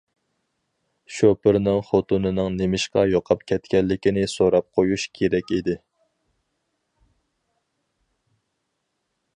شوپۇرنىڭ 1.17 1.75
خوتۇنىنىڭ 1.89 2.57
نېمىشقا 2.61 3.03
يوقاپ 3.11 3.43
كەتكەنلىكىنى 3.51 4.23
سوراپ 4.33 4.71
قويۇش 4.79 5.07
كېرەك 5.19 5.55
ئىدى. 5.57 5.77